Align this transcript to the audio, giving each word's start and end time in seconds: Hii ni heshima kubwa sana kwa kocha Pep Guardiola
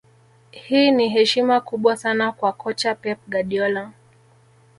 Hii 0.51 0.91
ni 0.91 1.09
heshima 1.09 1.61
kubwa 1.61 1.97
sana 1.97 2.31
kwa 2.31 2.53
kocha 2.53 2.95
Pep 2.95 3.19
Guardiola 3.27 3.91